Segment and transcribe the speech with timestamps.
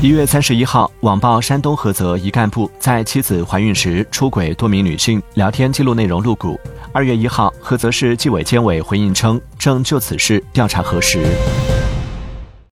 [0.00, 6.56] 一月三十一号网曝山东菏泽一干部在妻子怀孕时出轨多名女性聊天记录内容露骨。
[6.92, 11.24] 二月一号菏泽市纪委监委回应称正就此事调查核实。